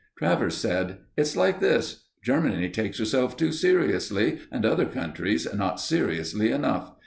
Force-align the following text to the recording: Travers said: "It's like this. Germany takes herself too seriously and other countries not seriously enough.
Travers 0.17 0.55
said: 0.57 0.97
"It's 1.15 1.35
like 1.37 1.59
this. 1.59 2.07
Germany 2.23 2.69
takes 2.71 2.97
herself 2.97 3.37
too 3.37 3.51
seriously 3.51 4.39
and 4.51 4.65
other 4.65 4.87
countries 4.87 5.47
not 5.53 5.79
seriously 5.79 6.49
enough. 6.49 6.93